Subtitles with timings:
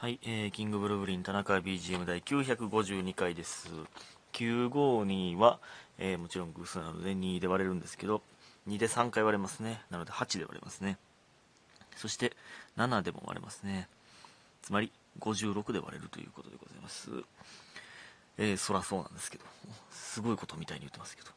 [0.00, 3.68] はい、えー、キングブルーブリン田中 BGM 第952回です。
[4.32, 5.58] 952は、
[5.98, 8.22] えーもちろん偶数なので2で割れるんですけど、
[8.68, 9.82] 2で3回割れますね。
[9.90, 10.98] なので8で割れますね。
[11.96, 12.36] そして
[12.76, 13.88] 7でも割れますね。
[14.62, 17.10] つまり56で割れるということでございます。
[18.36, 19.44] えー、そらそうなんですけど、
[19.90, 21.30] すごいことみたいに言ってますけど。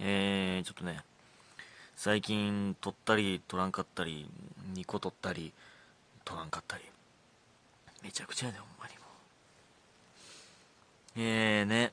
[0.00, 0.98] えー、ちょっとね、
[1.94, 4.28] 最近取ったり取らんかったり、
[4.74, 5.52] 2個取ったり、
[6.24, 6.91] 取らんかったり。
[8.02, 9.00] めちゃくちゃやで、ほんまにも
[11.16, 11.20] う。
[11.20, 11.92] えーね。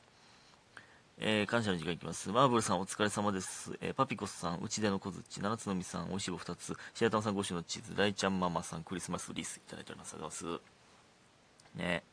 [1.22, 2.30] えー、感謝の時間いきます。
[2.30, 3.78] マーブルさんお疲れ様です。
[3.82, 10.14] えー、パピコスさん、内出の小槌、七つのみさん、おいしい棒2つ、シアタンさん、ごしのチーズ、大ちゃんママさん、クリスマスリースいただいております。
[10.14, 11.78] ありがとうございます。
[11.78, 12.04] ね。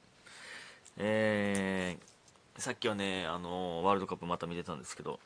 [0.99, 5.21] えー、さっきはね、あのーワールドカップまた見てたんですけど、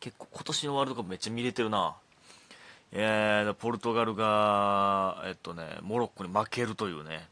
[0.00, 1.96] 結構今年のワールドカップめっちゃ見れてるな。
[2.92, 7.28] えー、ポルトガルが、えっとね、モロッコに負けるというね、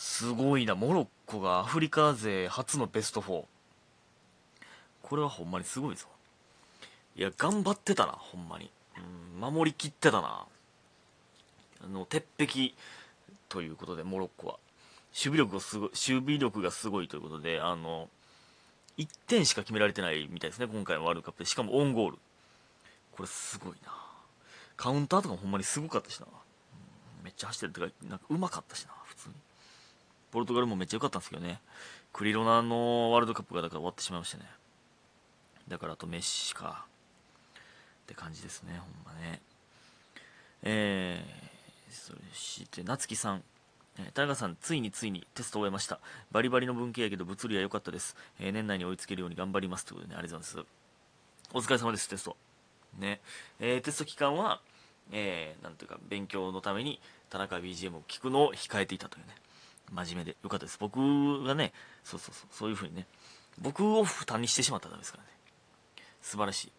[0.00, 3.44] すごいな、モロッコがアフリカ勢初のベスト4。
[5.02, 6.06] これはほんまにすごいぞ。
[7.16, 8.70] いや、頑張ってたな、ほんまに。
[8.96, 10.46] うん、守りきってたな。
[11.82, 12.74] あの、鉄壁
[13.48, 14.58] ということで、モロッコは。
[15.12, 18.08] 守備力がすごい、守備力がすごいということで、あの、
[18.98, 21.50] 1点しか決められてないみたいですね、今回のワールドカップで。
[21.50, 22.18] しかもオンゴール。
[23.10, 23.92] これすごいな。
[24.76, 26.28] カウンターとかもほんまにすごかったしな。
[27.24, 29.34] めっちゃ走ってるってか、なんかうまかったしな、普通に。
[30.30, 31.60] ポルトガルもめっちゃ良かったんですけどね。
[32.12, 34.44] クリロナのワールドカップがだから終わってしまいましたね。
[35.68, 36.86] だからあとメッシか。
[38.04, 39.40] って感じですね、ほんまね。
[40.62, 43.42] えー、そして、夏木さん。
[43.98, 45.98] え田中さん、ついについにテストを終えました。
[46.30, 48.16] バリバリの文系やけど物理は良かったです。
[48.40, 49.84] えー年内に追いつけるように頑張ります。
[49.84, 50.68] ということでね、ありがとうございます。
[51.52, 52.36] お疲れ様です、テスト。
[52.98, 53.20] ね。
[53.60, 54.60] えーテスト期間は、
[55.12, 59.34] えーなんというか、勉強のために田中 BGM を聞くのを控えていたというね。
[59.92, 60.78] 真面目でよかったです。
[60.78, 61.72] 僕がね、
[62.04, 63.06] そうそうそう、そういう風にね、
[63.60, 65.30] 僕を負担にしてしまったらダメですからね。
[66.22, 66.72] 素晴らしい。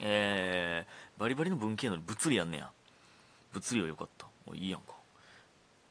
[0.00, 2.70] えー、バリバリの文系の物理やんねや。
[3.52, 4.26] 物理はよかった。
[4.46, 4.94] おいいやんか。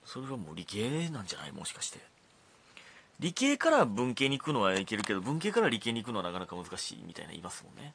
[0.06, 1.52] それはもう理系なんじゃない？
[1.52, 2.00] もしかして。
[3.20, 7.94] 理系から文系に行くのはいけるけど、文系から理系に行くのはなかなか難しいみたいな言いますもんね。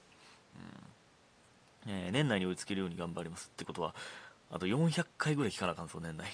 [1.86, 1.92] うん。
[1.92, 3.94] えー年内に追いつけるように頑張りますってことは、
[4.54, 6.32] あと400回ぐらい聞かなあかんぞ、年内に。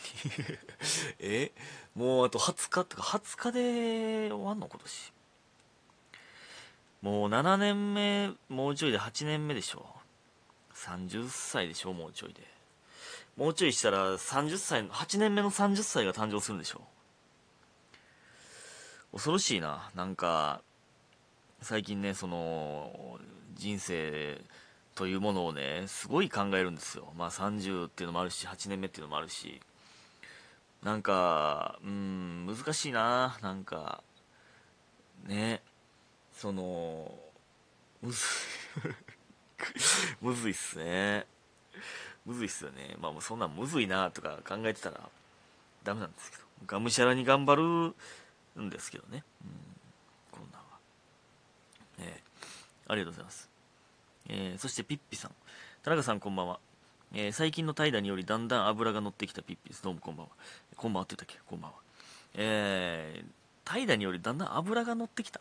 [1.21, 1.53] え？
[1.95, 5.13] もうあと20日とか、20日で終わんの今年。
[7.01, 9.87] もう7年目、もうちょいで8年目でしょ。
[10.75, 12.43] 30歳でしょ、もうちょいで。
[13.39, 16.83] もうちょいしたら30歳の、8年目の30歳が誕生するんでしょ。
[19.13, 19.91] 恐ろしいな。
[19.95, 20.61] なんか、
[21.63, 23.19] 最近ね、その、
[23.55, 24.45] 人生
[25.01, 27.11] というものをね、すごい考えるんですよ。
[27.17, 29.59] まあ30っていうのもあるし、8年目っていうのもあるし。
[30.83, 33.39] なんか、うん、難しいな。
[33.41, 34.03] なんか、
[35.27, 35.63] ね、
[36.35, 37.15] その、
[38.03, 38.25] むずい、
[40.21, 41.27] むずいっすね。
[42.27, 42.95] むずいっすよね。
[43.01, 45.09] まあもうそんなんむずいなとか考えてたら
[45.83, 46.43] ダメなんですけど。
[46.67, 47.95] がむしゃらに頑張
[48.55, 49.25] るんですけどね。
[49.43, 50.79] うん、こんなんは。
[52.01, 52.31] えー
[52.89, 53.50] ありがとうございます。
[54.33, 55.33] えーそしてピッピさん。
[55.83, 56.61] 田中さんこんばんは。
[57.13, 59.83] えー最近の怠惰によりだんだん油が乗ってきたピッピです。
[59.83, 60.33] どうもこんばんは。
[60.77, 61.43] こんばんはって言ったっけ？
[61.47, 61.77] こんばんは。
[62.35, 63.29] えー、
[63.65, 65.41] 怠惰によりだんだん油が乗ってきた？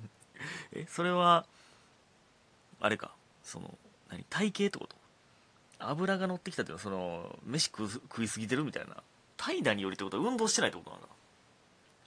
[0.72, 1.44] え、それは、
[2.80, 3.76] あれか、その、
[4.08, 4.96] 何、体型ってこと？
[5.80, 8.96] 油が乗ってきたっていうのは、その、飯食食いすぎてるみたいな。
[9.36, 11.14] 怠惰によりってことは運動してないってことなのかな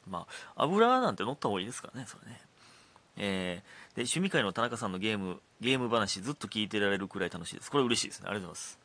[0.07, 2.41] まあ、油なんて乗った方がいいですからね、それね。
[3.23, 7.69] えー、で、趣味会の田中さんのゲーム、ゲーム話ずっと聞いてられるくらい楽しいです。
[7.69, 8.25] これ嬉しいですね。
[8.27, 8.79] ありがとうございます。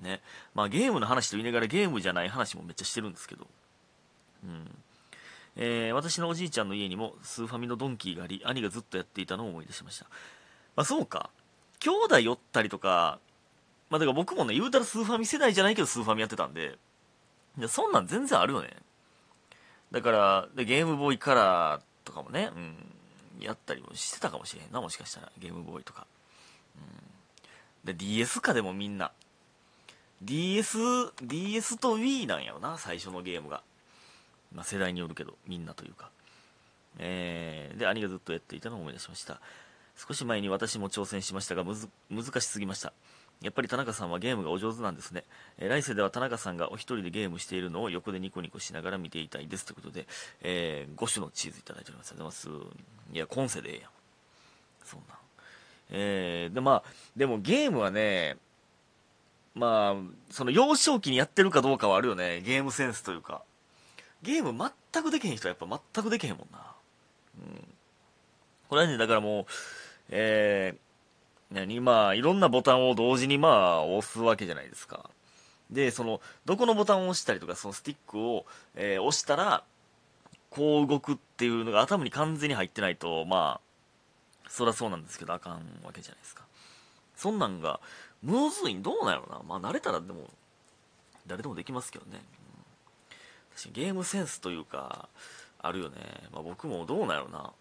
[0.00, 0.20] ね。
[0.54, 3.46] まあ、ゲームの話と言いながらゲームじゃない話もめっちゃしてるんですけど。
[4.44, 4.70] うん。
[5.56, 10.06] えー私のおじいちゃんの家にもスーファミのドンキーがあり、兄がずっとやっていたのを思い出しました。
[10.74, 11.28] まあそうか。
[11.80, 13.18] 兄弟寄ったりとか、
[13.90, 16.78] まあだから僕もね、言うたらスーファミ世代じゃないけどスーファミやってたんで、
[17.58, 18.70] いやそんなん全然あるよね。
[19.90, 22.91] だから、でゲームボーイカラーとかもね、うん、
[23.42, 25.32] やったりもしてたかもしれへんな、もしかしたら。
[25.38, 26.06] ゲームボーイとか。
[26.76, 26.82] うん。
[27.84, 29.12] で、DS かでもみんな。
[30.22, 30.78] DS、
[31.22, 33.62] DS と Wii なんやろな、最初のゲームが。
[34.54, 36.10] まあ、世代によるけど、みんなというか。
[36.98, 39.40] えー、で、兄がずっとやっていたのを思い出しました。
[39.96, 42.92] 少し前に私も挑戦しましたが、むず、難しすぎました。
[43.42, 45.24] やっぱり田中さんはゲームがお上手なんですね。
[45.58, 49.64] えー来世では田中さんがお一人でゲームしているのを横でニコニコしながら見ていたいです。
[49.66, 50.06] ということで、
[50.42, 52.12] えー、5種のチーズいただいております。
[52.12, 53.14] ありがとうございます。
[53.14, 53.90] いや、今世でええやん。
[54.84, 55.18] そんなん。
[55.90, 58.36] えー、で、まあ、でもゲームはね、
[59.54, 63.42] まあその幼少期にやってるかどうかはあるよねゲームセンスというか
[64.22, 66.58] ゲーム全くできへん人はやっぱ全くできへんもんな
[67.38, 67.64] うん
[68.68, 69.44] これはねだからもう
[70.14, 70.78] えー、
[71.52, 75.10] 何まあいろんなボタンを同時にまあ押すわけじゃないですか。
[75.70, 78.44] でそのどこのボタンを押したりとかそのスティックを、
[78.74, 79.64] えー、押したら
[80.50, 83.60] こう動くっていうのが頭に完全に入ってないとま
[84.44, 85.52] あそりゃそうなんですけどあかん
[85.82, 86.44] わけじゃないですか。
[87.16, 87.80] そんなんが
[88.22, 89.40] むずいどうなんやろな。
[89.46, 90.28] まあ慣れたらでも
[91.26, 92.20] 誰でもできますけどね、うん、
[93.56, 95.08] 確かにゲームセンスというか
[95.60, 95.96] あるよね、
[96.32, 97.52] まあ、僕もどうなんやろな。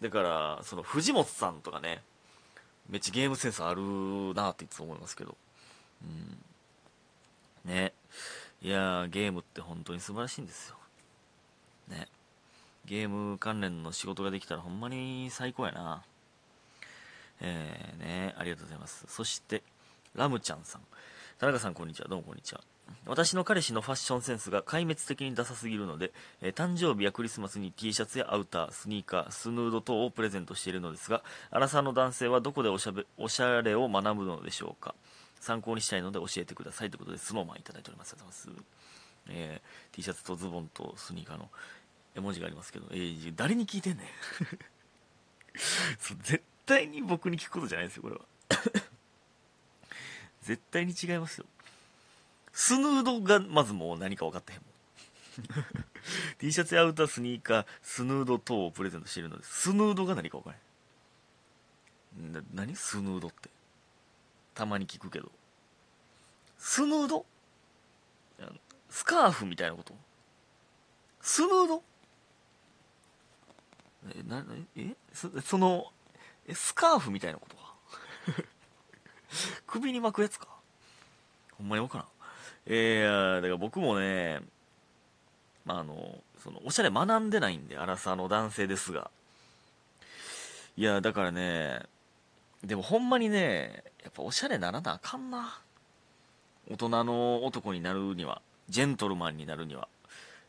[0.00, 2.02] だからその藤本さんとかね。
[2.92, 3.80] めっちゃゲームセンスある
[4.34, 5.34] なっていつも思いますけど。
[6.04, 6.06] う
[7.66, 7.72] ん。
[7.72, 7.94] ね。
[8.60, 10.76] いやゲームって本当に素晴らしいんですよ。
[11.88, 12.06] ね。
[12.84, 16.02] ゲーム関連の仕事ができたらほんまに最高やな。
[17.40, 18.34] えー、ね。
[18.36, 19.06] ありがとうございます。
[19.08, 19.62] そして
[20.14, 20.82] ラムちゃんさん。
[21.38, 22.08] 田中さんこんにちは。
[22.08, 22.60] どうもこんにちは。
[23.06, 34.94] 私の彼氏のファッションセンスが壊滅的にダサすぎるので、えー、誕生日やクリスマスに T シャツやアウター、スニーカー、スヌード等をプレゼントしているのですが、アラサーの男性はどこでおしゃべおしゃれを学ぶのでしょうか？
[35.40, 38.12] 参考にしたいので教えてくださいということで、スノーマンいただいております。
[38.12, 38.66] ありがとうございます。
[39.28, 41.48] えー、T シャツとズボンとスニーカーの
[42.14, 44.06] 絵文字がありますけど、えー、誰に聞いてんねん？
[46.22, 48.20] 絶対に僕に聞くことじゃないですよ、これは。
[50.42, 51.46] 絶対に違いますよ。
[52.52, 54.68] スヌードがまずもう何か分かってへんもん。
[56.38, 62.32] T シャツやアウタースニーカースヌード等をプレゼントしているのでスヌードが何か分からへん。
[62.32, 62.76] な何？
[62.76, 63.48] スヌードって。
[64.54, 65.30] たまに聞くけど。
[66.58, 67.24] スヌード？
[68.90, 69.94] スカーフみたいなこと？
[71.22, 71.82] スヌード？
[74.14, 74.44] えな
[74.76, 74.94] え？
[75.14, 75.86] そその
[76.46, 77.74] えスカーフみたいなことか？
[79.66, 80.48] 首に巻くやつか？
[81.56, 82.06] ほんまに分からん。
[82.66, 84.40] えー、だから僕もね、
[85.64, 89.10] まあ、あの、その、おしゃれ学んでないんで、荒さの男性ですが。
[90.76, 91.82] いや、だからね、
[92.64, 95.60] でもほんまにね、やっぱおしゃれならなあかんな。
[96.70, 99.88] 大人の男になるには、ジェントルマンになるには。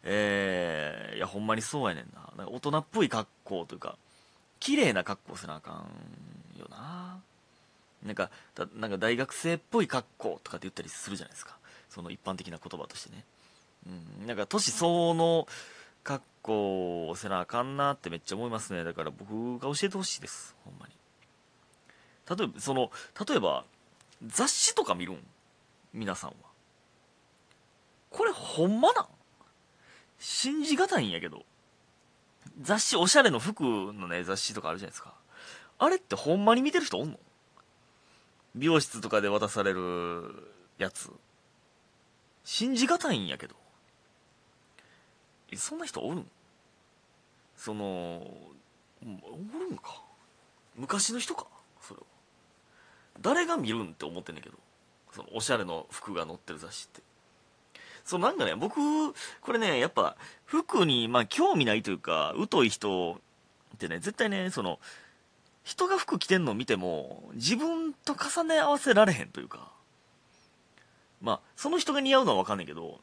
[0.04, 2.46] えー、いや、ほんまにそうやねんな。
[2.46, 3.98] な大人っぽい格好というか、
[4.60, 7.20] 綺麗な格好せなあかんよな。
[8.04, 8.30] なんか、
[8.76, 11.58] なんか大学生っぽい格好とかって言ったりするじゃないですか。
[11.94, 13.24] その一般的な言葉としてね、
[14.22, 15.48] うん、なんか年相応の
[16.04, 18.84] 格好をせなあかんなってめっちゃ思いますね。
[18.84, 20.56] だから僕が教えてほしいです。
[20.66, 20.94] ほんまに。
[22.36, 22.90] 例えばその
[23.28, 23.64] 例えば
[24.26, 25.18] 雑誌とか見るん？
[25.94, 26.36] 皆さんは。
[28.10, 29.06] これほんまなん？
[30.20, 31.46] 信じがたいんやけど。
[32.62, 35.14] 雑誌おしゃれの服のね雑誌とかあるじゃないですか。
[35.80, 37.20] あれってほんまに見てる人おんの？
[38.56, 41.10] 美容室とかで渡されるやつ。
[42.44, 43.56] 信じがたいんやけど。
[45.52, 46.28] えそんな人おるん？
[47.56, 48.28] そのお
[49.04, 50.02] るんか？
[50.76, 51.46] 昔の人か？
[51.82, 52.06] それは。
[53.22, 54.58] 誰が見るんって思ってんねんけど。
[55.12, 57.02] そのおしゃれの服が載ってる雑誌って。
[58.04, 58.80] そうなんかね僕
[59.42, 63.18] これねやっぱ服にまあ興味ないというか疎い人
[63.76, 64.80] ってね絶対ねその
[65.64, 69.72] 人が服着てんのを見ても自分と重ね合わせられへんというか。
[71.24, 73.00] まあ、その人が似合うのはわかんないけど、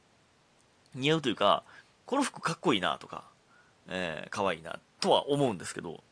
[0.94, 1.64] 似合うというか、
[2.04, 3.24] この服かっこいいなとか、
[3.88, 6.04] えー、可愛いなとは思うんですけど、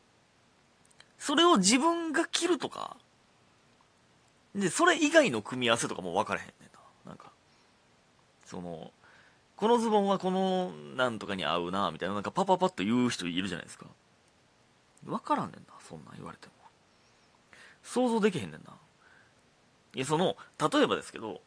[1.19, 2.97] それを自分が着るとか、
[4.55, 7.11] で、それ以外の組み合わせとかも分からへんねんな。
[7.11, 7.31] なんか、
[8.47, 8.91] その、
[9.57, 13.87] このズボンはこのなんとかに合うな、みたいな、なんかパパパッと言う人いるじゃないですか。
[15.05, 16.53] 分からんねんな、そんなん言われても。
[17.83, 18.73] 想像できへんねんな。
[19.95, 21.43] いや、その、例えばですけど、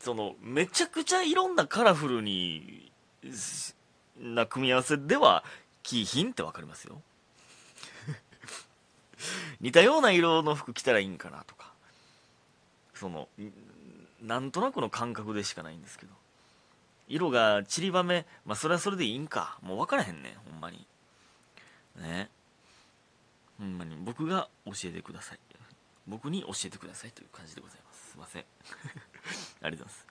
[0.00, 2.92] そのめちゃくちゃいろんなカラフルに
[4.20, 5.44] な組み合わせでは
[5.82, 7.02] キーヒンって分かりますよ。
[9.60, 11.72] 似たような色の服着たらいいんかなとか。
[12.94, 13.28] その
[14.22, 16.14] なんとなくの感覚でしかないんですけど。
[17.08, 19.58] 色が散りばめまあそれはそれでいいんか。
[19.62, 20.86] もう分からへんねほんまに。
[21.96, 22.30] ね。
[23.58, 23.96] ほんまに。
[23.96, 25.38] 僕が教えてください。
[26.08, 28.44] 僕に教えてくださいという感じでございますすいません
[29.62, 30.06] ありがとうございます。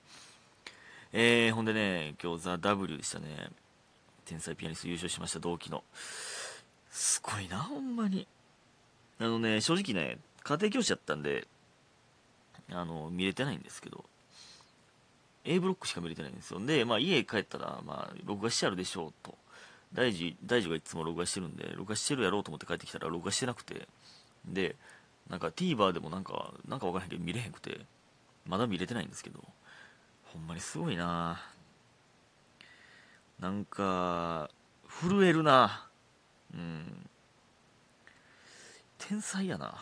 [1.13, 3.50] えー、ほんでね、今日ザ・ W でしたね。
[4.25, 5.84] 天才ピアニスト優勝しました、同期の。
[6.92, 8.27] すごいな、ほんまに。
[9.20, 11.48] あのね、正直ね、家庭教師やったんで、
[12.70, 14.04] あの、見れてないんですけど、
[15.46, 16.60] A ブロックしか見れてないんですよ。
[16.60, 19.38] で、まあ家帰ったら、まあ、録画してあるでしょうと。
[19.94, 23.88] 大事、大事がいつも録画してるんで、録画してるやろうと思って帰ってきたら録画してなくて、
[24.46, 24.75] で、
[25.30, 27.82] なんか TVer でもなんか、なんかわからへんけど見れへんくて、
[28.46, 29.44] まだ見れてないんですけど
[30.24, 31.42] ほんまにすごいな。
[33.40, 34.50] なんか
[34.88, 35.88] 震えるな。
[36.54, 37.10] うん。
[38.98, 39.76] 天才やな。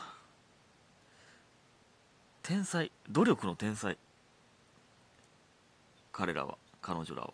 [2.44, 3.98] 天才努力の天才。
[6.12, 7.34] 彼らは彼女らは。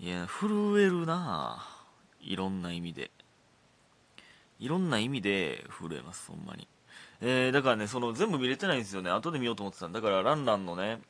[0.00, 1.64] いや震えるな
[2.20, 3.10] いろんな意味で。
[4.64, 6.68] いろんな意味で震えますほんまに
[7.20, 11.00] えー、だからねその全部見れてないんですよね後で見ようと思ってたんだからランランのね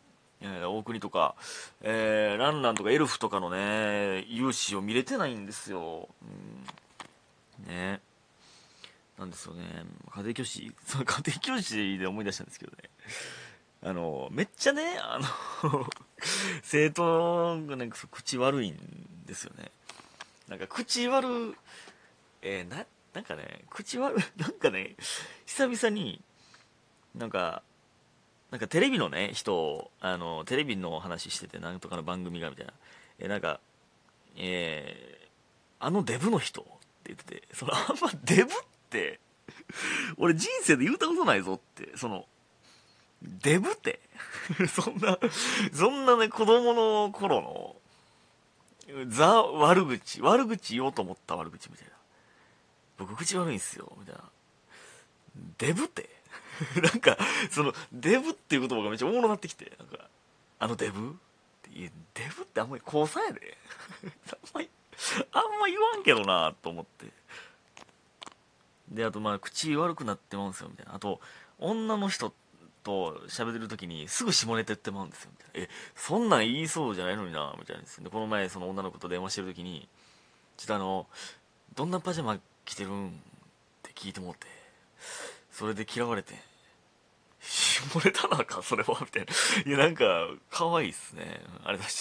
[0.42, 1.36] えー、大国とか、
[1.82, 6.08] えー、ランランとかエルフとかのね、勇姿を見れてないんですよ。
[6.20, 8.00] うん、ね。
[9.18, 9.62] なんですよね。
[10.10, 12.90] 家庭教師、そ の家庭教師で思い出したんですけどね。
[13.84, 15.20] あの、めっちゃね、あ
[15.62, 15.86] の
[16.62, 19.70] 生徒がね、口悪いんですよね。
[20.48, 21.56] なんか口悪、
[22.42, 24.96] えー、な、なんかね、口悪、 なんかね、
[25.46, 26.22] 久々に、
[27.14, 27.62] なんか、
[28.50, 32.72] なんかテレビのね、人あの、テレビの話してて、なんとかの番組が、みたいな。
[33.18, 33.60] え、なんか、
[34.36, 36.70] えー、あのデブの人って
[37.06, 38.54] 言ってて、その、あんまデブっ
[38.90, 39.20] て、
[40.16, 42.26] 俺人生で言うたことないぞって、その、
[43.22, 44.00] デブって
[44.68, 45.18] そんな、
[45.72, 51.92] そんなね、子供の頃の、ザ悪口、悪口言おうと思った悪口みたいな。
[53.06, 54.22] 僕口悪いんすよ、みたいな。
[55.58, 56.08] デブって？
[56.82, 57.16] なんか、
[57.50, 60.08] その、デブっていう言葉がめっちゃおもろなってきて、なんか、
[60.58, 61.10] あのデブ？
[61.10, 61.12] っ
[61.62, 63.56] ていや、デブってあんまり交際やで。
[64.30, 64.70] あんまり、
[65.32, 67.06] あんま言わんけどなと思って。
[68.90, 70.94] で、あとまあ、口悪くなってまうんですよ、みたいな。
[70.94, 71.20] あと、
[71.58, 72.32] 女の人
[72.82, 75.66] と喋ってる時にすぐ下ネタ言ってまうんですよ、みたいな。
[75.66, 79.88] え、そんなん言いそうじゃないのになみたいなで、この前、その女の子と電話してる時に、
[80.56, 81.06] ちょっとあの、
[81.74, 83.10] どんなパジャマ来てるんっ
[83.82, 84.46] て聞いてもって、
[85.50, 86.34] それで嫌われて、
[87.40, 89.70] 下ネタなかそれはみたいな。
[89.70, 91.40] いや、なんか、可愛いっすね。
[91.64, 91.94] あれ出し